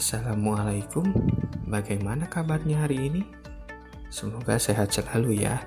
Assalamualaikum, 0.00 1.12
bagaimana 1.68 2.24
kabarnya 2.24 2.88
hari 2.88 3.12
ini? 3.12 3.22
Semoga 4.08 4.56
sehat 4.56 4.96
selalu 4.96 5.44
ya. 5.44 5.60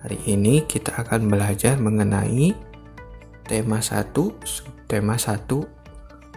Hari 0.00 0.16
ini 0.32 0.64
kita 0.64 0.96
akan 1.04 1.28
belajar 1.28 1.76
mengenai 1.76 2.56
tema 3.44 3.84
1, 3.84 4.16
tema 4.88 5.20
1, 5.20 5.44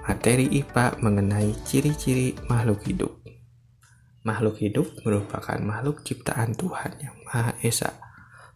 materi 0.04 0.52
IPA 0.52 1.00
mengenai 1.00 1.56
ciri-ciri 1.64 2.36
makhluk 2.52 2.84
hidup. 2.84 3.24
Makhluk 4.28 4.60
hidup 4.60 4.92
merupakan 5.08 5.64
makhluk 5.64 6.04
ciptaan 6.04 6.60
Tuhan 6.60 6.92
yang 7.00 7.16
Maha 7.24 7.56
Esa. 7.64 8.04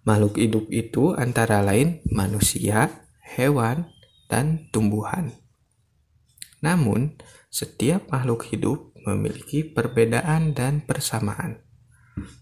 Makhluk 0.04 0.36
hidup 0.36 0.68
itu 0.68 1.15
antara 1.15 1.63
lain 1.63 2.04
manusia, 2.11 2.91
hewan, 3.23 3.88
dan 4.27 4.68
tumbuhan. 4.75 5.31
Namun, 6.59 7.15
setiap 7.54 8.10
makhluk 8.10 8.50
hidup 8.50 8.98
memiliki 9.06 9.61
perbedaan 9.61 10.57
dan 10.57 10.82
persamaan. 10.82 11.61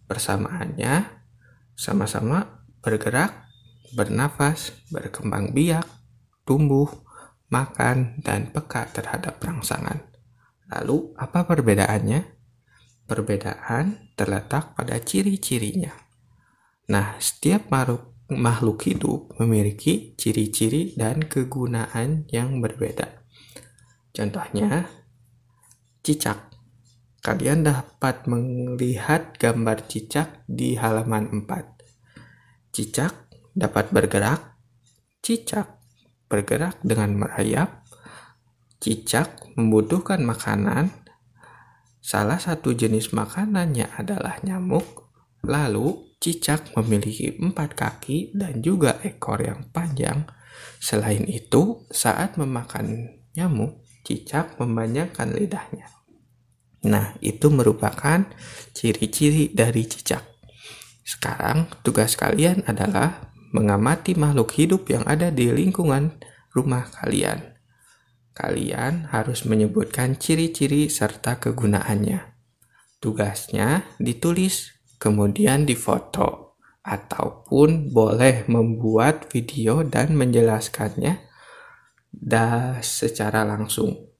Persamaannya 0.07 1.03
sama-sama 1.75 2.63
bergerak, 2.79 3.51
bernafas, 3.91 4.71
berkembang 4.87 5.51
biak, 5.51 5.83
tumbuh, 6.47 6.87
makan, 7.51 8.23
dan 8.23 8.55
peka 8.55 8.87
terhadap 8.95 9.35
rangsangan. 9.43 9.99
Lalu, 10.71 11.11
apa 11.19 11.43
perbedaannya? 11.43 12.39
Perbedaan 13.03 14.15
terletak 14.15 14.79
pada 14.79 14.95
ciri-cirinya. 15.03 15.91
Nah, 16.87 17.19
setiap 17.19 17.67
makhluk, 17.67 18.15
makhluk 18.31 18.87
hidup 18.87 19.35
memiliki 19.43 20.15
ciri-ciri 20.15 20.95
dan 20.95 21.27
kegunaan 21.27 22.31
yang 22.31 22.63
berbeda. 22.63 23.27
Contohnya, 24.15 25.00
cicak. 26.01 26.49
Kalian 27.21 27.61
dapat 27.61 28.25
melihat 28.25 29.37
gambar 29.37 29.85
cicak 29.85 30.41
di 30.49 30.73
halaman 30.73 31.45
4. 31.45 32.73
Cicak 32.73 33.13
dapat 33.53 33.93
bergerak. 33.93 34.57
Cicak 35.21 35.77
bergerak 36.25 36.81
dengan 36.81 37.13
merayap. 37.13 37.85
Cicak 38.81 39.53
membutuhkan 39.53 40.25
makanan. 40.25 40.89
Salah 42.01 42.41
satu 42.41 42.73
jenis 42.73 43.13
makanannya 43.13 43.85
adalah 43.93 44.41
nyamuk. 44.41 45.13
Lalu, 45.45 46.17
cicak 46.17 46.73
memiliki 46.73 47.37
empat 47.37 47.77
kaki 47.77 48.33
dan 48.33 48.65
juga 48.65 48.97
ekor 49.05 49.37
yang 49.45 49.69
panjang. 49.69 50.25
Selain 50.81 51.21
itu, 51.29 51.85
saat 51.93 52.41
memakan 52.41 53.21
nyamuk, 53.37 53.80
cicak 54.01 54.57
membanyakkan 54.57 55.33
lidahnya. 55.33 55.89
Nah, 56.81 57.13
itu 57.21 57.53
merupakan 57.53 58.25
ciri-ciri 58.73 59.53
dari 59.53 59.85
cicak. 59.85 60.25
Sekarang, 61.05 61.69
tugas 61.85 62.17
kalian 62.17 62.65
adalah 62.65 63.33
mengamati 63.53 64.17
makhluk 64.17 64.57
hidup 64.57 64.89
yang 64.89 65.05
ada 65.05 65.29
di 65.29 65.53
lingkungan 65.53 66.17
rumah 66.55 66.89
kalian. 66.89 67.53
Kalian 68.33 69.11
harus 69.11 69.43
menyebutkan 69.45 70.17
ciri-ciri 70.17 70.87
serta 70.87 71.37
kegunaannya. 71.37 72.31
Tugasnya 72.97 73.85
ditulis, 73.99 74.71
kemudian 74.97 75.67
difoto, 75.67 76.57
ataupun 76.81 77.93
boleh 77.93 78.49
membuat 78.49 79.29
video 79.29 79.85
dan 79.85 80.17
menjelaskannya 80.17 81.30
dah 82.11 82.83
secara 82.83 83.47
langsung. 83.47 84.11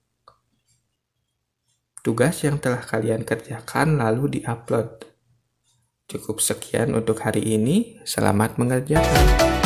Tugas 2.02 2.42
yang 2.42 2.58
telah 2.58 2.82
kalian 2.82 3.22
kerjakan 3.22 4.02
lalu 4.02 4.42
diupload. 4.42 5.06
Cukup 6.10 6.42
sekian 6.42 6.98
untuk 6.98 7.22
hari 7.22 7.46
ini. 7.54 8.02
Selamat 8.02 8.58
mengerjakan. 8.58 9.61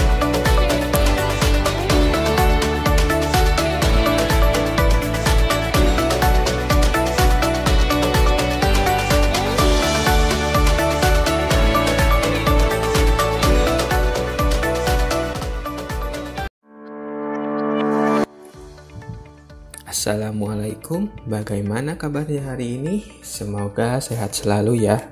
Assalamualaikum, 20.07 21.11
bagaimana 21.27 21.99
kabarnya 21.99 22.55
hari 22.55 22.79
ini? 22.79 23.03
Semoga 23.27 23.99
sehat 23.99 24.39
selalu 24.39 24.87
ya. 24.87 25.03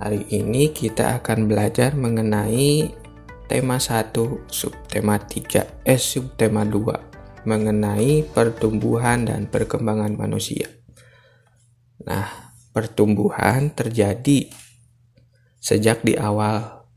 Hari 0.00 0.24
ini 0.32 0.72
kita 0.72 1.20
akan 1.20 1.44
belajar 1.44 1.92
mengenai 1.92 2.88
tema 3.52 3.76
1, 3.76 4.16
subtema 4.48 5.20
3, 5.20 5.84
eh 5.84 6.00
subtema 6.00 6.64
2 6.64 7.44
mengenai 7.44 8.24
pertumbuhan 8.24 9.28
dan 9.28 9.44
perkembangan 9.44 10.16
manusia. 10.16 10.72
Nah, 12.08 12.24
pertumbuhan 12.72 13.76
terjadi 13.76 14.48
sejak 15.60 16.00
di 16.00 16.16
awal 16.16 16.88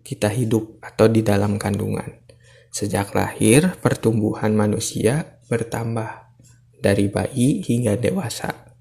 kita 0.00 0.32
hidup 0.32 0.80
atau 0.80 1.04
di 1.12 1.20
dalam 1.20 1.60
kandungan. 1.60 2.24
Sejak 2.72 3.12
lahir, 3.12 3.76
pertumbuhan 3.84 4.56
manusia 4.56 5.36
bertambah 5.48 6.30
dari 6.78 7.10
bayi 7.10 7.64
hingga 7.64 7.98
dewasa. 7.98 8.76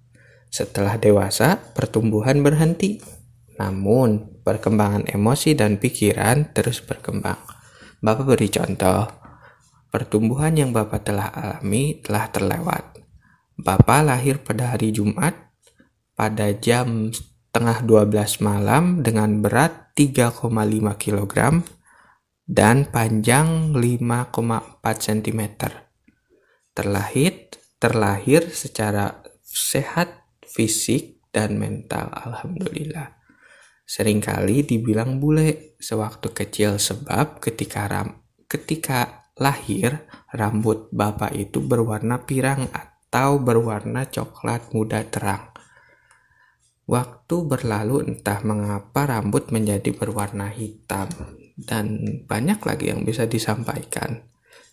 Setelah 0.48 1.02
dewasa, 1.02 1.60
pertumbuhan 1.74 2.46
berhenti. 2.46 3.02
Namun, 3.58 4.44
perkembangan 4.46 5.10
emosi 5.10 5.58
dan 5.58 5.82
pikiran 5.82 6.54
terus 6.54 6.80
berkembang. 6.86 7.42
Bapak 7.98 8.30
beri 8.30 8.54
contoh, 8.54 9.10
pertumbuhan 9.90 10.54
yang 10.54 10.70
Bapak 10.70 11.08
telah 11.10 11.34
alami 11.34 11.98
telah 12.06 12.30
terlewat. 12.30 13.02
Bapak 13.58 14.06
lahir 14.06 14.38
pada 14.46 14.78
hari 14.78 14.94
Jumat 14.94 15.48
pada 16.18 16.50
jam 16.54 17.14
tengah 17.54 17.86
12 17.86 18.42
malam 18.42 19.06
dengan 19.06 19.42
berat 19.42 19.94
3,5 19.94 20.50
kg 20.98 21.62
dan 22.50 22.90
panjang 22.90 23.74
5,4 23.74 24.82
cm 24.82 25.42
terlahir 26.78 27.50
terlahir 27.82 28.54
secara 28.54 29.26
sehat 29.42 30.30
fisik 30.46 31.18
dan 31.34 31.58
mental 31.58 32.14
alhamdulillah. 32.14 33.18
Seringkali 33.88 34.62
dibilang 34.62 35.18
bule 35.18 35.74
sewaktu 35.82 36.38
kecil 36.38 36.78
sebab 36.78 37.42
ketika 37.42 37.90
ram, 37.90 38.22
ketika 38.46 39.26
lahir 39.42 40.06
rambut 40.30 40.94
bapak 40.94 41.34
itu 41.34 41.66
berwarna 41.66 42.22
pirang 42.22 42.70
atau 42.70 43.42
berwarna 43.42 44.06
coklat 44.06 44.70
muda 44.70 45.02
terang. 45.10 45.50
Waktu 46.86 47.36
berlalu 47.42 48.06
entah 48.06 48.46
mengapa 48.46 49.10
rambut 49.10 49.50
menjadi 49.50 49.92
berwarna 49.98 50.54
hitam. 50.54 51.10
Dan 51.58 52.22
banyak 52.30 52.62
lagi 52.62 52.94
yang 52.94 53.02
bisa 53.02 53.26
disampaikan 53.26 54.22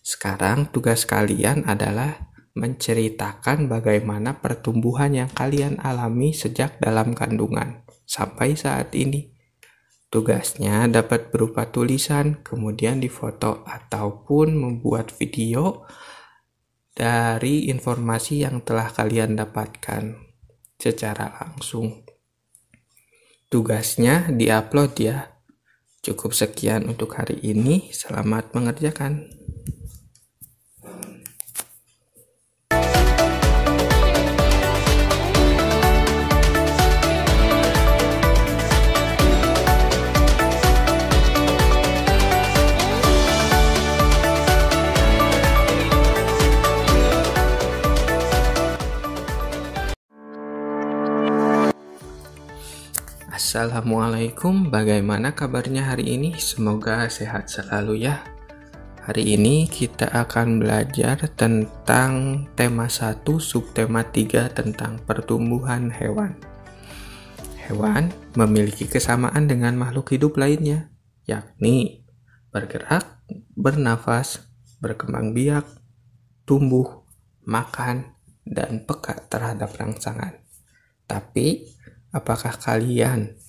sekarang 0.04 0.68
tugas 0.68 1.08
kalian 1.08 1.64
adalah 1.64 2.28
menceritakan 2.52 3.72
bagaimana 3.72 4.36
pertumbuhan 4.36 5.16
yang 5.16 5.30
kalian 5.32 5.80
alami 5.80 6.36
sejak 6.36 6.76
dalam 6.76 7.16
kandungan 7.16 7.82
sampai 8.04 8.52
saat 8.52 8.92
ini. 8.92 9.32
Tugasnya 10.12 10.86
dapat 10.86 11.34
berupa 11.34 11.66
tulisan, 11.72 12.38
kemudian 12.46 13.02
difoto 13.02 13.66
ataupun 13.66 14.54
membuat 14.54 15.10
video 15.10 15.88
dari 16.94 17.66
informasi 17.66 18.46
yang 18.46 18.62
telah 18.62 18.94
kalian 18.94 19.34
dapatkan 19.34 20.14
secara 20.78 21.34
langsung. 21.42 22.06
Tugasnya 23.50 24.30
diupload 24.30 24.92
ya. 25.02 25.34
Cukup 26.04 26.30
sekian 26.30 26.86
untuk 26.86 27.18
hari 27.18 27.42
ini. 27.42 27.90
Selamat 27.90 28.54
mengerjakan. 28.54 29.43
Assalamualaikum, 53.54 54.66
bagaimana 54.66 55.30
kabarnya 55.30 55.86
hari 55.86 56.18
ini? 56.18 56.34
Semoga 56.42 57.06
sehat 57.06 57.46
selalu 57.46 58.02
ya. 58.02 58.18
Hari 59.06 59.38
ini 59.38 59.70
kita 59.70 60.10
akan 60.10 60.58
belajar 60.58 61.22
tentang 61.38 62.42
tema 62.58 62.90
1 62.90 63.22
subtema 63.38 64.02
3 64.10 64.50
tentang 64.50 64.98
pertumbuhan 65.06 65.86
hewan. 65.86 66.34
Hewan 67.70 68.10
memiliki 68.34 68.90
kesamaan 68.90 69.46
dengan 69.46 69.78
makhluk 69.78 70.10
hidup 70.10 70.34
lainnya, 70.34 70.90
yakni 71.22 72.02
bergerak, 72.50 73.22
bernafas, 73.54 74.50
berkembang 74.82 75.30
biak, 75.30 75.62
tumbuh, 76.42 77.06
makan, 77.46 78.18
dan 78.42 78.82
peka 78.82 79.14
terhadap 79.30 79.70
rangsangan. 79.78 80.42
Tapi, 81.06 81.70
apakah 82.10 82.58
kalian 82.58 83.43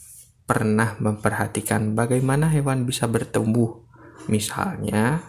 pernah 0.46 0.94
memperhatikan 1.02 1.98
bagaimana 1.98 2.54
hewan 2.54 2.86
bisa 2.86 3.10
bertumbuh? 3.10 3.86
Misalnya, 4.30 5.22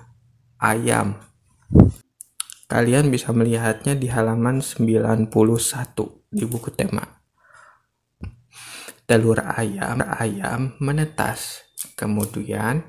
ayam. 0.61 1.21
Kalian 2.67 3.09
bisa 3.09 3.33
melihatnya 3.33 3.97
di 3.97 4.09
halaman 4.13 4.61
91 4.61 5.33
di 6.33 6.45
buku 6.45 6.69
tema. 6.73 7.05
Telur 9.07 9.39
ayam, 9.39 10.03
ayam 10.03 10.75
menetas. 10.83 11.62
Kemudian 11.95 12.85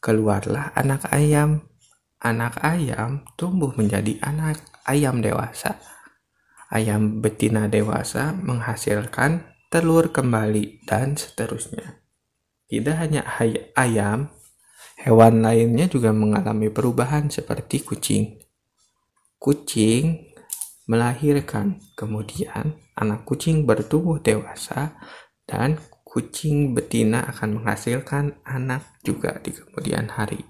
keluarlah 0.00 0.72
anak 0.74 1.06
ayam. 1.12 1.66
Anak 2.18 2.58
ayam 2.66 3.22
tumbuh 3.38 3.70
menjadi 3.78 4.18
anak 4.24 4.58
ayam 4.82 5.22
dewasa. 5.22 5.78
Ayam 6.72 7.22
betina 7.22 7.70
dewasa 7.70 8.34
menghasilkan 8.34 9.57
telur 9.68 10.08
kembali 10.08 10.88
dan 10.88 11.16
seterusnya. 11.16 12.00
Tidak 12.68 12.96
hanya 12.96 13.24
ayam, 13.76 14.32
hewan 15.00 15.44
lainnya 15.44 15.88
juga 15.88 16.12
mengalami 16.12 16.72
perubahan 16.72 17.28
seperti 17.28 17.84
kucing. 17.84 18.40
Kucing 19.36 20.32
melahirkan, 20.88 21.80
kemudian 21.96 22.80
anak 22.96 23.28
kucing 23.28 23.68
bertumbuh 23.68 24.20
dewasa 24.20 24.96
dan 25.44 25.76
kucing 26.04 26.72
betina 26.72 27.28
akan 27.28 27.60
menghasilkan 27.60 28.40
anak 28.48 28.84
juga 29.04 29.36
di 29.44 29.52
kemudian 29.52 30.08
hari. 30.12 30.40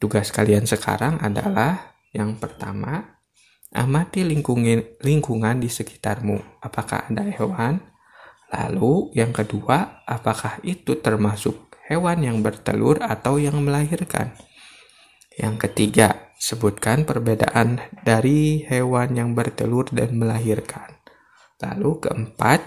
Tugas 0.00 0.32
kalian 0.32 0.64
sekarang 0.64 1.20
adalah 1.20 1.96
yang 2.16 2.40
pertama, 2.40 3.20
amati 3.72 4.24
lingkungan, 4.24 5.56
di 5.60 5.68
sekitarmu. 5.68 6.64
Apakah 6.64 7.12
ada 7.12 7.24
hewan? 7.28 7.93
Lalu 8.52 9.14
yang 9.16 9.32
kedua, 9.32 10.04
apakah 10.04 10.60
itu 10.66 10.98
termasuk 11.00 11.76
hewan 11.88 12.24
yang 12.24 12.38
bertelur 12.44 13.00
atau 13.00 13.40
yang 13.40 13.60
melahirkan? 13.64 14.36
Yang 15.34 15.68
ketiga, 15.68 16.30
sebutkan 16.38 17.08
perbedaan 17.08 17.80
dari 18.04 18.62
hewan 18.68 19.16
yang 19.16 19.30
bertelur 19.32 19.88
dan 19.90 20.14
melahirkan. 20.14 20.94
Lalu 21.58 22.04
keempat, 22.04 22.60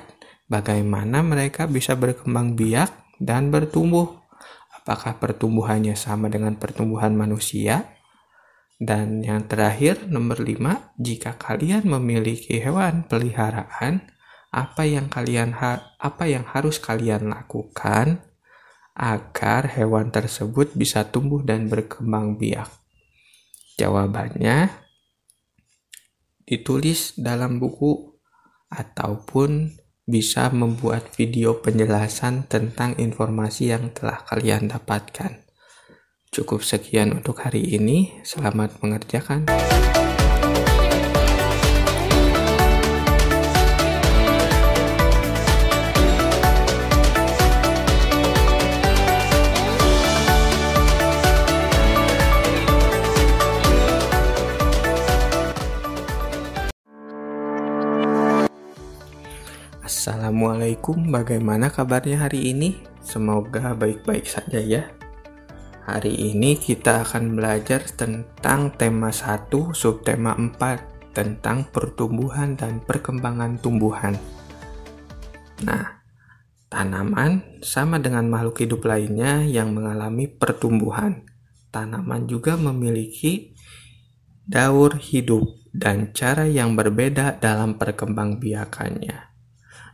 bagaimana 0.50 1.22
mereka 1.22 1.70
bisa 1.70 1.94
berkembang 1.94 2.58
biak 2.58 2.92
dan 3.22 3.54
bertumbuh. 3.54 4.26
Apakah 4.74 5.20
pertumbuhannya 5.20 5.96
sama 5.96 6.32
dengan 6.32 6.56
pertumbuhan 6.56 7.14
manusia? 7.14 7.94
Dan 8.78 9.26
yang 9.26 9.50
terakhir, 9.50 10.06
nomor 10.06 10.38
5, 10.42 10.98
jika 11.02 11.34
kalian 11.38 11.90
memiliki 11.90 12.62
hewan 12.62 13.10
peliharaan, 13.10 14.06
apa 14.58 14.90
yang 14.90 15.06
kalian 15.06 15.54
apa 16.02 16.26
yang 16.26 16.42
harus 16.50 16.82
kalian 16.82 17.30
lakukan 17.30 18.26
agar 18.98 19.70
hewan 19.78 20.10
tersebut 20.10 20.74
bisa 20.74 21.06
tumbuh 21.06 21.46
dan 21.46 21.70
berkembang 21.70 22.42
biak? 22.42 22.74
Jawabannya 23.78 24.74
ditulis 26.50 27.14
dalam 27.14 27.62
buku 27.62 28.18
ataupun 28.74 29.78
bisa 30.08 30.50
membuat 30.50 31.14
video 31.14 31.62
penjelasan 31.62 32.50
tentang 32.50 32.98
informasi 32.98 33.70
yang 33.70 33.94
telah 33.94 34.26
kalian 34.26 34.74
dapatkan. 34.74 35.46
Cukup 36.34 36.66
sekian 36.66 37.14
untuk 37.14 37.46
hari 37.46 37.62
ini. 37.78 38.24
Selamat 38.26 38.80
mengerjakan. 38.82 39.46
Assalamualaikum, 59.88 61.16
bagaimana 61.16 61.72
kabarnya 61.72 62.28
hari 62.28 62.52
ini? 62.52 62.76
Semoga 63.00 63.72
baik-baik 63.72 64.28
saja 64.28 64.60
ya. 64.60 64.84
Hari 65.88 66.12
ini 66.12 66.60
kita 66.60 67.08
akan 67.08 67.40
belajar 67.40 67.88
tentang 67.96 68.76
tema 68.76 69.16
1 69.16 69.48
subtema 69.72 70.36
4 70.36 71.16
tentang 71.16 71.72
pertumbuhan 71.72 72.60
dan 72.60 72.84
perkembangan 72.84 73.64
tumbuhan. 73.64 74.20
Nah, 75.64 76.04
tanaman 76.68 77.64
sama 77.64 77.96
dengan 78.04 78.28
makhluk 78.28 78.68
hidup 78.68 78.84
lainnya 78.84 79.48
yang 79.48 79.72
mengalami 79.72 80.28
pertumbuhan. 80.28 81.24
Tanaman 81.72 82.28
juga 82.28 82.60
memiliki 82.60 83.56
daur 84.44 85.00
hidup 85.00 85.48
dan 85.72 86.12
cara 86.12 86.44
yang 86.44 86.76
berbeda 86.76 87.40
dalam 87.40 87.80
perkembangbiakannya 87.80 89.37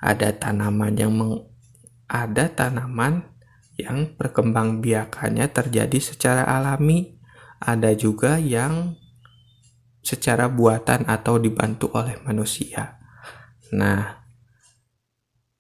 ada 0.04 0.36
tanaman 0.36 1.00
yang 1.00 1.16
meng, 1.16 1.48
ada 2.12 2.52
tanaman 2.52 3.24
yang 3.80 4.20
perkembangbiakannya 4.20 5.48
terjadi 5.48 5.98
secara 6.04 6.44
alami, 6.44 7.16
ada 7.64 7.96
juga 7.96 8.36
yang 8.36 9.00
secara 10.04 10.52
buatan 10.52 11.08
atau 11.08 11.40
dibantu 11.40 11.88
oleh 11.96 12.20
manusia. 12.28 13.00
Nah, 13.72 14.28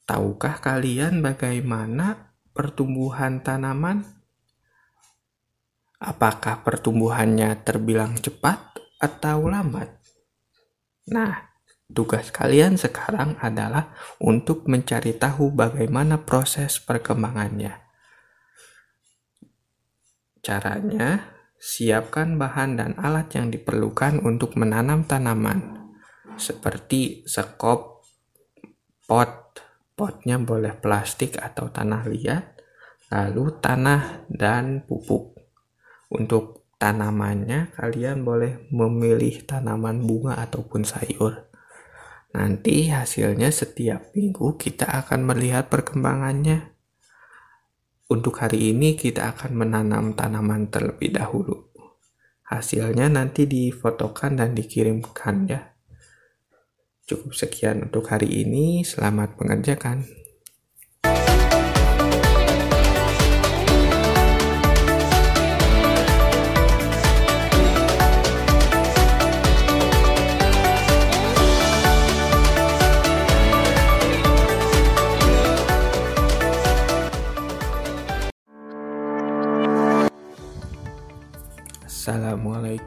tahukah 0.03 0.59
kalian 0.59 1.23
bagaimana 1.23 2.35
pertumbuhan 2.51 3.39
tanaman? 3.39 4.03
Apakah 6.03 6.67
pertumbuhannya 6.67 7.63
terbilang 7.63 8.19
cepat 8.19 8.75
atau 8.99 9.47
lambat? 9.47 10.03
Nah, 11.07 11.52
Tugas 11.93 12.33
kalian 12.33 12.73
sekarang 12.73 13.37
adalah 13.37 13.93
untuk 14.17 14.65
mencari 14.65 15.13
tahu 15.13 15.53
bagaimana 15.53 16.25
proses 16.25 16.81
perkembangannya. 16.81 17.85
Caranya, 20.41 21.37
siapkan 21.61 22.41
bahan 22.41 22.81
dan 22.81 22.91
alat 22.97 23.29
yang 23.37 23.53
diperlukan 23.53 24.25
untuk 24.25 24.57
menanam 24.57 25.05
tanaman, 25.05 25.93
seperti 26.33 27.23
sekop, 27.29 28.01
pot, 29.05 29.61
potnya 29.93 30.41
boleh 30.41 30.73
plastik 30.73 31.37
atau 31.37 31.69
tanah 31.69 32.09
liat, 32.09 32.45
lalu 33.13 33.53
tanah 33.61 34.25
dan 34.33 34.81
pupuk. 34.81 35.37
Untuk 36.09 36.73
tanamannya, 36.81 37.69
kalian 37.77 38.25
boleh 38.25 38.65
memilih 38.73 39.45
tanaman 39.45 40.01
bunga 40.01 40.41
ataupun 40.41 40.81
sayur. 40.81 41.52
Nanti 42.33 42.89
hasilnya 42.89 43.53
setiap 43.53 44.09
minggu 44.17 44.57
kita 44.57 44.89
akan 45.05 45.29
melihat 45.29 45.69
perkembangannya. 45.69 46.73
Untuk 48.09 48.41
hari 48.41 48.73
ini 48.73 48.97
kita 48.97 49.37
akan 49.37 49.53
menanam 49.53 50.17
tanaman 50.17 50.73
terlebih 50.73 51.13
dahulu. 51.13 51.69
Hasilnya 52.49 53.09
nanti 53.09 53.45
difotokan 53.45 54.41
dan 54.41 54.57
dikirimkan 54.57 55.45
ya. 55.45 55.77
Cukup 57.05 57.37
sekian 57.37 57.85
untuk 57.85 58.09
hari 58.09 58.29
ini. 58.45 58.81
Selamat 58.81 59.37
mengerjakan. 59.37 60.22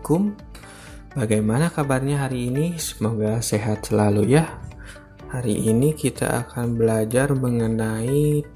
Assalamualaikum 0.06 1.18
Bagaimana 1.18 1.66
kabarnya 1.66 2.30
hari 2.30 2.46
ini? 2.46 2.78
Semoga 2.78 3.42
sehat 3.42 3.90
selalu 3.90 4.38
ya 4.38 4.62
Hari 5.34 5.66
ini 5.66 5.98
kita 5.98 6.46
akan 6.46 6.78
belajar 6.78 7.34
mengenai 7.34 8.46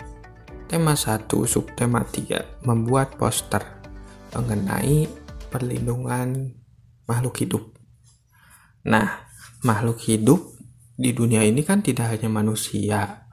tema 0.71 0.95
1 0.95 1.27
subtema 1.27 2.07
3 2.07 2.63
Membuat 2.71 3.19
poster 3.19 3.67
mengenai 4.31 5.11
perlindungan 5.51 6.55
makhluk 7.11 7.43
hidup. 7.43 7.75
Nah, 8.87 9.27
makhluk 9.67 9.99
hidup 10.07 10.55
di 10.95 11.11
dunia 11.11 11.43
ini 11.43 11.67
kan 11.67 11.83
tidak 11.83 12.15
hanya 12.15 12.31
manusia, 12.31 13.27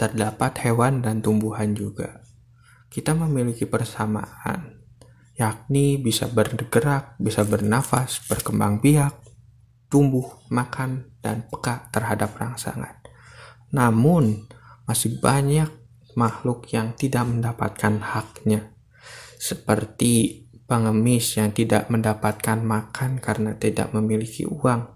terdapat 0.00 0.56
hewan 0.64 1.04
dan 1.04 1.20
tumbuhan 1.20 1.76
juga. 1.76 2.24
Kita 2.88 3.12
memiliki 3.12 3.68
persamaan, 3.68 4.77
yakni 5.38 6.02
bisa 6.02 6.26
bergerak, 6.26 7.14
bisa 7.22 7.46
bernafas, 7.46 8.18
berkembang 8.26 8.82
biak, 8.82 9.14
tumbuh, 9.86 10.42
makan, 10.50 11.14
dan 11.22 11.46
peka 11.46 11.88
terhadap 11.94 12.34
rangsangan. 12.34 12.98
Namun, 13.70 14.50
masih 14.84 15.22
banyak 15.22 15.70
makhluk 16.18 16.66
yang 16.74 16.98
tidak 16.98 17.22
mendapatkan 17.30 18.02
haknya, 18.02 18.74
seperti 19.38 20.44
pengemis 20.66 21.38
yang 21.38 21.54
tidak 21.54 21.86
mendapatkan 21.86 22.58
makan 22.58 23.22
karena 23.22 23.54
tidak 23.54 23.94
memiliki 23.94 24.42
uang, 24.42 24.90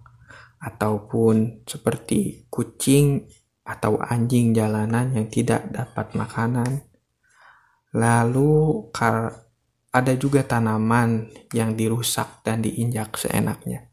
ataupun 0.58 1.62
seperti 1.64 2.50
kucing 2.50 3.30
atau 3.62 3.94
anjing 4.02 4.50
jalanan 4.50 5.14
yang 5.14 5.30
tidak 5.30 5.70
dapat 5.70 6.18
makanan. 6.18 6.82
Lalu 7.94 8.88
ada 9.92 10.16
juga 10.16 10.40
tanaman 10.40 11.28
yang 11.52 11.76
dirusak 11.76 12.40
dan 12.40 12.64
diinjak 12.64 13.12
seenaknya. 13.20 13.92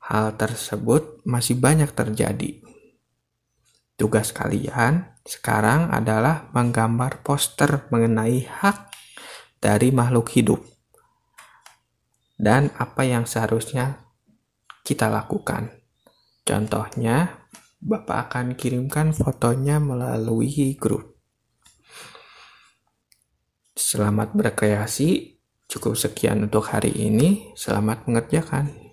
Hal 0.00 0.40
tersebut 0.40 1.20
masih 1.28 1.60
banyak 1.60 1.92
terjadi. 1.92 2.64
Tugas 4.00 4.32
kalian 4.32 5.12
sekarang 5.28 5.92
adalah 5.92 6.48
menggambar 6.56 7.20
poster 7.20 7.84
mengenai 7.92 8.48
hak 8.48 8.88
dari 9.60 9.92
makhluk 9.92 10.32
hidup 10.32 10.64
dan 12.38 12.70
apa 12.78 13.02
yang 13.02 13.26
seharusnya 13.26 14.06
kita 14.86 15.10
lakukan. 15.10 15.74
Contohnya, 16.46 17.44
Bapak 17.78 18.32
akan 18.32 18.58
kirimkan 18.58 19.14
fotonya 19.14 19.78
melalui 19.78 20.74
grup. 20.78 21.17
Selamat 23.78 24.34
berkreasi. 24.34 25.38
Cukup 25.70 25.94
sekian 25.94 26.50
untuk 26.50 26.66
hari 26.66 26.90
ini. 26.98 27.54
Selamat 27.54 28.10
mengerjakan. 28.10 28.87